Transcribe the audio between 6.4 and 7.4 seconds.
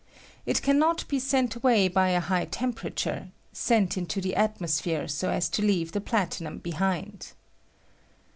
behind.